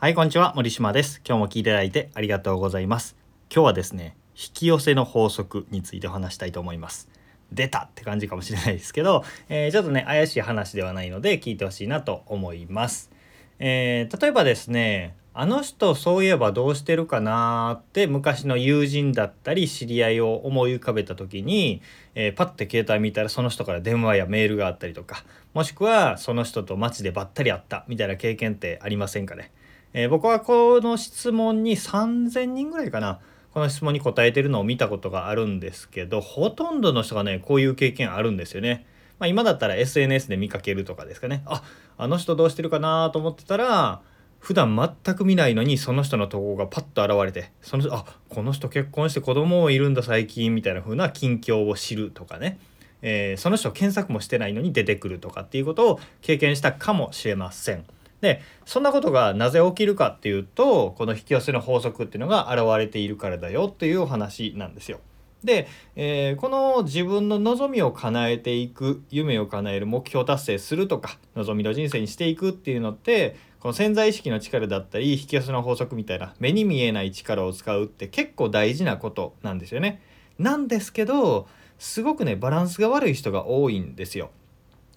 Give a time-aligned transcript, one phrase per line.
[0.00, 0.52] はい、こんにちは。
[0.54, 1.20] 森島です。
[1.26, 3.16] 今日も聞いていただいてありがとうございます。
[3.52, 7.08] 今日はですね、引き寄せの法則についてお話したいと思います。
[7.50, 13.10] 出たって感じかもしれないですけど、えーちょっとね、怪しい話ではないので聞いてほしいなと思います。
[13.58, 21.82] えー例えばですね、あの人そういえばどうしてるかなーって昔の友人だったり知り合いを思い浮かべた時に、
[22.14, 25.24] えーパッて携帯見たらその人から電話やメールがあったりとか
[25.54, 29.50] もしくはその人と街でばったり会ったみたいな経験ってありませんかね、
[29.98, 33.18] えー僕はこの質問に3,000人ぐらいかな
[33.52, 38.86] この質問に答えてるのを見たことがあるんですけどほとんどの人がねこういう経験あるんですよね。
[39.18, 41.64] まあ、今だったら SNS で見かけるとかですかねあ
[41.96, 44.00] あの人どうしてるかなと思ってたら
[44.38, 52.60] 普段全く見ないのにその人の投稿がパッと現れてその人あこの人結婚して子供もいるんだ最近みたいな風な近況を知るとかね、
[53.02, 57.84] えーその人検索もしてないのに出てくるとかっていうことを経験したかもしれません。
[58.20, 65.00] でそんなことがなぜ起きるかっていうとこの引き寄せの法則っていうのが現れているからだよっていうお話なんですよ。
[65.44, 80.02] で、えーこの自分の望みを叶えていく夢を叶える目標達成するとか望みの人生にしていくっていうのってこの潜在意識の力だったり引き寄せの法則みたいな目に見えない力を使うって結構大事なことなんですよね。
[80.38, 84.30] なんですけどすごくねバランスが悪い人が多いんですよ。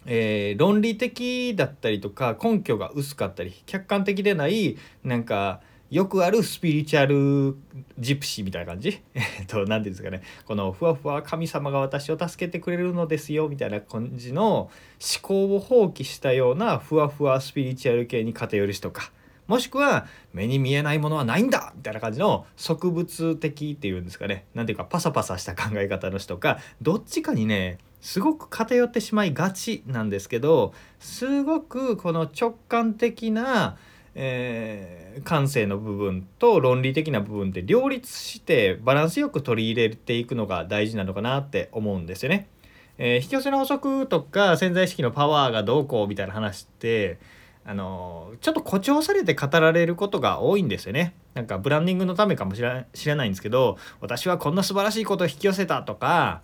[0.05, 7.57] えー論理的だったりとか根拠が薄かったり客観的でないなんかよくあるスピリチュアル
[7.99, 9.01] ジプシーみたいな感じ？
[9.13, 10.21] えっと何ていうんですかね。
[10.45, 14.69] このふわふわ神様が私を助けてくれるのですよみたいな感じの思
[15.21, 19.11] 考を放棄したようなふわふわスピリチュアル系に偏る人か。
[19.47, 24.45] もしくは目に見えないものはないんだみたいな感じの植物的っていうんですかね。
[24.55, 26.59] なんていうかパサパサした考え方の人か。
[26.81, 33.77] どっちかにねすごく偏ってしまいがちなんですけどすごくこの直感的な、
[34.15, 42.47] えー感性の部分と論理的な部分って両立してバランスよく取り入れていくのが大事なのかなって思うんですよね。
[42.97, 47.19] えー引き寄せの法則とか潜在意識のパワーがどうこうみたいな話って
[47.65, 51.13] あのちょっと誇張されて語られることが多いんですよね。
[51.33, 56.41] なんかブランディングのためかもしれないんですけど私はこんな素晴らしいことを引き寄せたとか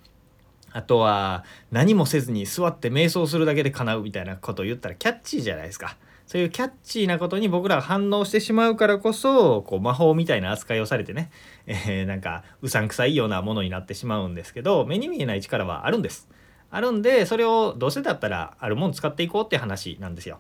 [0.72, 5.98] あとは何もせずに座って瞑想するだけで叶うみたいなことを言ったらキャッチーじゃないですか。
[6.28, 11.32] そういうキャッチーなことに僕らが反応してしまうからこそこう魔法みたいな扱いをされてね、
[11.66, 16.28] えーなんかうさんくさいようなものになってしまうんですけど目に見えない力はあるんです。
[16.70, 20.40] あるんでそれをどうせだったらあるもん使っていこうって話なんですよ。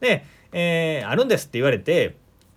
[0.00, 2.16] で、えーあるんですって言われて、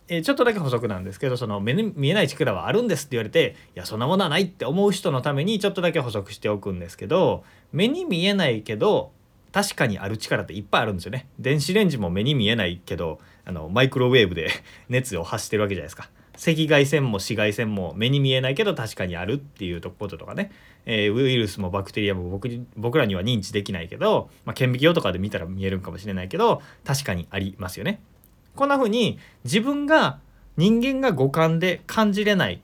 [0.10, 9.12] えちょっとだけ補足なんですけどその目に見えない力はあるんですって言われていやそんなものはないって思う人のためにちょっとだけ補足しておくんですけど目に見えないけど
[9.52, 11.28] 確かにある力っていっぱいあるんですよね。
[11.40, 14.50] 電子レンジも目に見えないけどあのマイクロウェーブで
[14.90, 16.10] 熱を発してるわけじゃないですか。
[16.36, 20.52] 赤外線も紫外線も目に見えないけど確かにあるっていうこととかね、
[20.86, 28.00] えーウイルスもバクテリアも僕僕らには認知できないけど、まあ、顕微鏡とかで見たら見えるんかもしれないけど確かにありますよね。
[28.58, 30.20] こんな風に自分が
[30.58, 32.62] 人間が五感で感じれない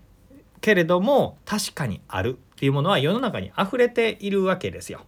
[0.59, 5.01] けれども確かにあるっていうものは世の中に溢れているわけですよ。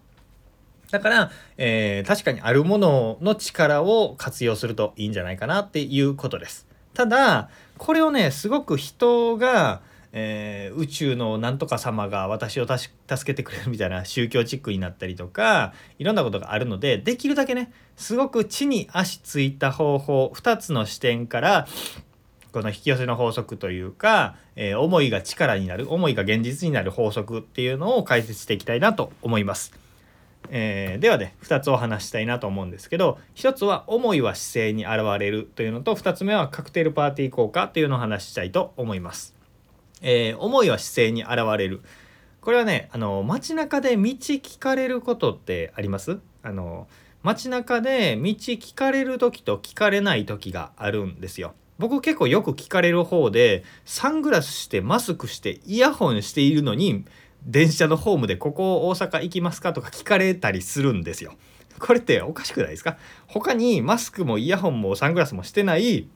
[0.91, 6.68] だから、えー確かにあるものの力を活用するといいんじゃないかなっていうことです。
[6.94, 9.81] ただこれをねすごく人が、
[10.18, 12.90] えー宇宙のなんとか様が私を助
[13.26, 21.68] けてくれるみたいな宗教チックになったりとかいろんなことがあるのでできるだけねすごく地に足ついた方法2つの視点から
[22.53, 29.74] この引き寄せの法則というか、えー思いが力になる思いが現実になる法則っていうのを解説していきたいなと思います。
[30.50, 39.34] えーではね2つお話ししたいなと思うんですけど1つは思いは姿勢に現れるというのと2つ目はカクテルパーティー効果というのを話したいと思います。
[40.02, 41.82] えー思いは姿勢に現れる
[42.42, 46.20] これはねあの街中で道聞かれることってあります？
[46.44, 46.88] あの
[47.24, 51.56] 街中で道聞かれる時と聞かれない時があるんですよ。
[51.80, 57.03] 僕結構よく聞かれる方でサングラスしてマスクしてイヤホンしているのに
[57.44, 61.34] 電車のホームで「ここ大阪行きますか?」とか聞かれたりするんですよ。
[61.80, 62.98] これっておかしくないですか？
[63.28, 66.08] 他にマスクもイヤホンもサングラスもしてない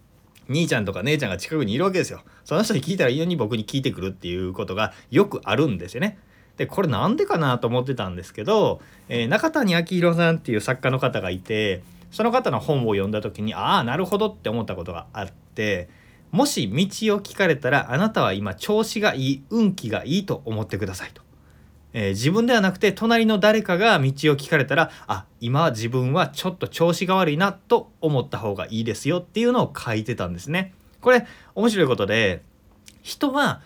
[0.50, 2.22] 兄ちゃんとか姉ちゃんが近くにいるわけですよ。
[2.44, 6.18] その人に聞いたらいいように僕に聞いてくるっていうことがよくあるんですよね。
[6.58, 15.88] でこれなんでかなと思ってたんですけど、えー中谷昭宏さんっていう作家の方がいてその方の本を読んだ時にああなるほどって思ったことがあって
[16.32, 21.29] もし道を聞かれたらあなたは今調子がいい運気がいいと思ってくださいと。
[21.94, 30.74] えー自分ではなくて隣の誰かが道を聞かれたらあ今自分はちょっと調子が悪いなと思った方がいいですよっていうのを書いてたんですね。
[31.02, 31.26] これ
[31.56, 32.44] 面白いことで
[33.02, 33.62] 人は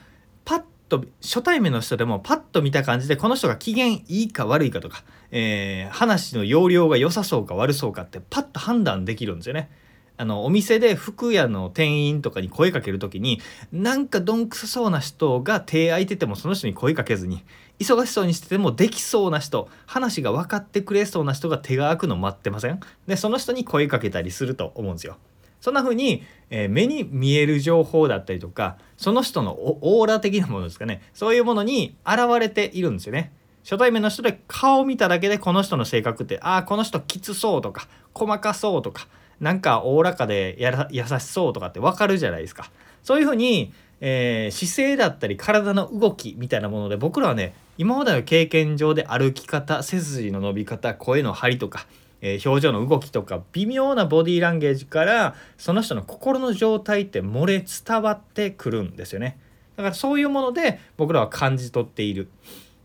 [0.45, 9.69] パッと初対面の人でもパッと見た感じでこの人が機嫌いいか悪いかとか、えー、話の容量が良さそうか悪そうかってパッと判断できるんですよね。
[10.15, 13.41] あのお店で服屋の店員とかに声かける時に
[13.71, 17.43] なんかどんくさそうな人が手空いててもその人に声かけずに
[17.79, 22.79] 忙しそうにしててもできそうな人話が分かってくれそうな人が手が空くの待ってません？
[23.07, 25.17] でその人に声かけたりすると思うんですよ。
[25.59, 33.31] そんな風に、えー、目に見える情報だったりとかその人のオーラ的なものですかねそういうものに現れているんですよね。
[33.63, 39.07] 初対面の人で顔を見ただけでこの人の性格ってああこの人きつそうとか細かそうとか
[39.39, 42.69] なんかおおらかでや優しそうとかって分かるじゃないですか。
[43.01, 43.73] そういうふうに、
[44.05, 51.87] えー、姿勢だったり体の動きみたいなもので僕らはね今までの経験上で歩き方背筋の伸び方声の張りとか
[52.25, 59.37] えー、表情の動きとか微妙なボディーランゲージからその人の心の状態って漏れ伝わってくるんですよね。
[59.75, 62.29] だからそういうもので僕らは感じ取っている。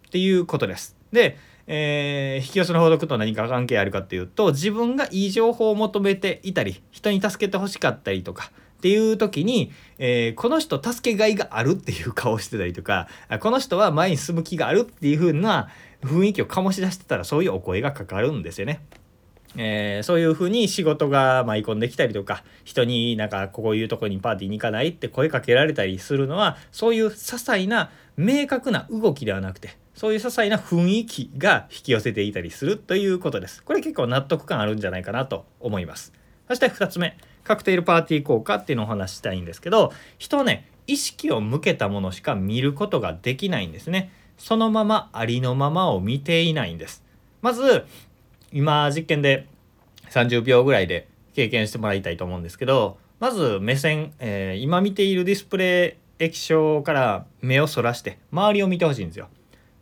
[0.09, 0.97] っていうことです。
[1.13, 13.09] で、えー、引き寄せの法則と何か関係あるかっていうと自分がいい情報を求めていたり人に助けてほしかったりとかっていう時に、えー、この人助けがいがあるっていう顔してたりとか
[13.41, 15.69] この人は前に進む気があるっていう風な
[16.03, 18.81] 雰囲気を醸し出してたらそういうお声がかかるんですよね。
[19.57, 33.65] えー、そういうふうに仕事が舞い込んできたりとか人になんかこういうとこにパーティーに行かないって声かけられたりするのはそういう些細な明確な動きではなくてそういう些細な雰囲気が引き寄せていたりするということです。
[33.65, 36.13] これ結構納得感あるんじゃないかなと思います。
[36.47, 37.17] そして2つ目
[37.49, 44.13] カクテルパーティー効果っていうのをお話したいんですけど人はね意識を向けたものしか見ることができないんですね。
[44.37, 47.03] そのままありのままを見ていないんです。
[47.43, 47.85] まず
[48.53, 49.47] 今実験で
[50.11, 59.29] 30秒ぐらいで経験してもらいたいと思うんですけどまず目線、えー、今見ているディスプレイ液晶から目をそらして周りを見てほしいんですよ。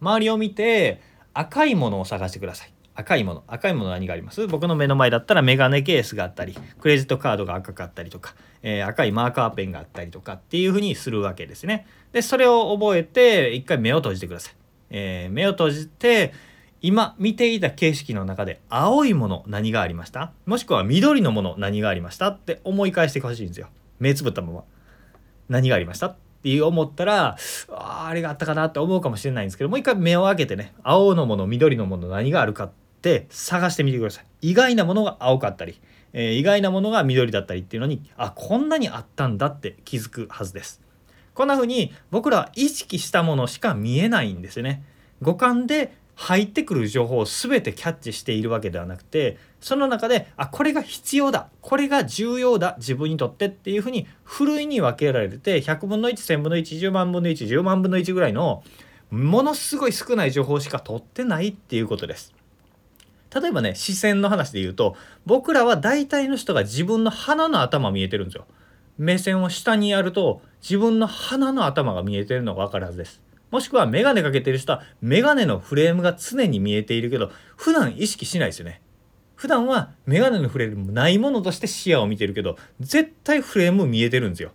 [0.00, 1.00] 周りを見て
[1.34, 2.75] 赤いものを探してください。
[2.96, 4.46] 赤いもの赤いもの何があります？
[4.46, 11.86] 僕の目の前だったらメガネケースがあったりクレジットカードが赤かったりとか、えー、赤いマーカーペンがあったりとかっていうふうにするわけですね。
[12.12, 14.54] でそれを覚えて一回目を閉じてください。
[14.90, 16.32] えー、目を閉じて
[16.80, 20.32] 今見ていた景色の中で青いもの何がありました？
[20.46, 22.28] もしくは緑のもの何がありました？
[22.28, 23.68] って思い返してほしいんですよ。
[23.98, 24.64] 目つぶったまま。
[25.48, 26.06] 何がありました？
[26.06, 27.36] って思ったら
[27.70, 32.74] ああれがあったかなって思うかもしれないんですけどもう一回目を開けてね青のもの緑のもの何があるかって
[33.30, 34.50] 探してみてください。
[34.50, 35.80] 意外なものが青かったり、
[36.12, 40.80] えー、意外なものが緑だったりっていうのにあこんなにあったんだって気づくはずです。
[41.34, 44.82] こんな風に僕らは意識したものしか見えないんですよね。
[45.20, 58.64] 五感で入ってくる情報を全てキャッチしているわけではなくてその中であこれが必要だこれが重要だ自分にとってっていうふうにふるいに分けられて100分の1,1000分の110万分の110万分の1ぐらいの
[59.10, 62.34] ものすごい少ない情報しか取ってないっていうことです。
[63.34, 68.46] 例えばね視線の話で言うと僕らは大体の人が自分の鼻の頭見えてるんですよ。
[68.98, 73.22] 目線を下にやると自分の鼻の頭が見えてるのが分かるはずです。
[73.50, 78.80] もしくはメガネかけてる人はメガネのフレームが常に見えているけど普段意識しないですよね。
[79.34, 84.52] 普段はメガネのフレームないものとして視野を見てるけど絶対フレーム見えてるんですよ。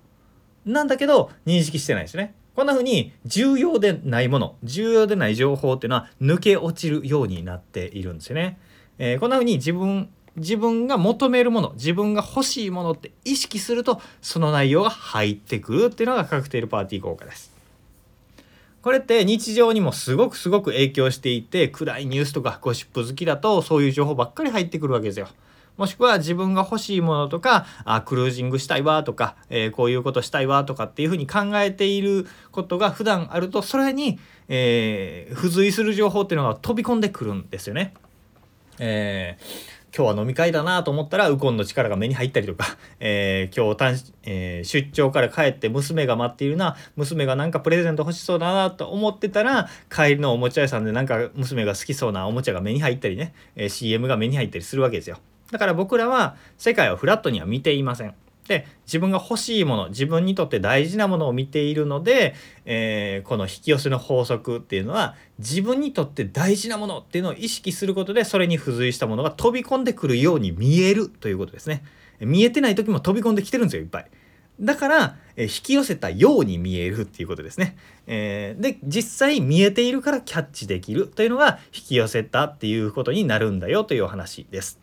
[0.65, 2.33] なんだけど認識してないですね。
[2.61, 8.59] こんな風に重要でないもの重要でない情報っていうのは抜け落ちるようになっているんですよね。
[8.99, 17.51] えー、こんな風に自分自分が求めるもの自分が欲しいものって意識するとその内容が入ってくるっていうのがカクテルパーティー効果です。
[18.83, 25.29] これって日常にもすごくすごく影響していて暗いニュースとかゴシップ好きだとそういう情報ばっかり入ってくるわけですよ。
[25.77, 37.93] もしくは自分が欲しいものとかあクルージングしたいわとか、えー、こういうことしたいわとかっていうふうに考えていることが普段あるとそれに、えー、付随する情報っていうのが飛び込んでくるんですよね。
[38.79, 55.17] えー今日は飲み会だなと思ったらウコンの力が目に入ったりとか、 えー、今日えー、出張から帰って娘が待っているな娘がなんかプレゼント欲しそうだなと思ってたら帰りのおもちゃ屋さんでなんか娘が好きそうなおもちゃが目に入ったりね、えー、CM が目に入ったりするわけですよ。
[55.51, 58.13] だから僕らは世界をフラットには見ていません。
[58.47, 62.33] で自分が欲しいもの自分にとって大事なものを見ているので、
[62.65, 71.83] えー、この引き寄せの法則っていうのは自分にとって大事なものっていうのを意識することでそれに付随したものが飛び込んでくるように見えるということですね。
[72.19, 74.05] 見えてない時も飛び込んできてるんですよいっぱい。
[74.59, 77.77] だから、え引き寄せたように見えるっていうことですね。
[78.05, 84.79] えー、で実際見えているからキャッチできるというのが引き寄せたっていうことになるんだよというお話です。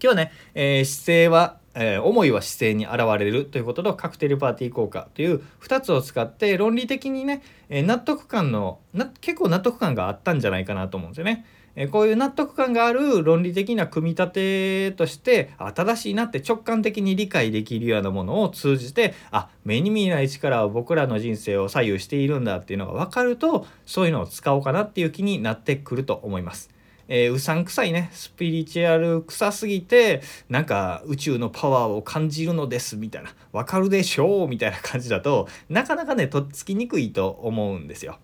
[0.00, 11.44] 日はね、えー、姿勢はえー、思いは姿勢に現れるということとカクテルパーティー効果という2つを使って論理的にね、えー、納得感のな結構納得感があったんじゃないかなと思うんですよね。
[11.78, 26.75] えこういう納得感がある論理的な組み立てとしてあ正しいなって直感的に理解できるようなものを通じてあ目に見えない力は僕らの人生を左右しているんだっていうのが分かるとそういうのを使おうかなっていう気になってくると思います。
[27.08, 38.18] えー、うさんくさいねスピリチュアル臭すぎてなんか宇宙のパワーを感じるのですみたいなわかるでしょうみたいな感じだとなかなかねとっつきにくいと思うんですよ。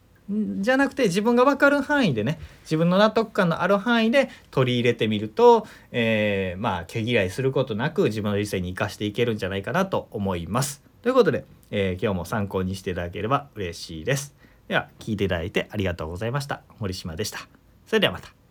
[0.60, 10.82] じゃなくて自分が分かる範囲でね自分の納得感のある範囲で取り入れてみると、えー、まあ毛嫌いすることなく自分の人生に生かしていけるんじゃないかなと思います。
[11.02, 14.34] ということで、えー、今日も参考にしていただければ嬉しいです。
[14.68, 16.62] では聞いていただいてありがとうございました。
[16.78, 17.40] 森島でした。
[17.86, 18.41] それではまた。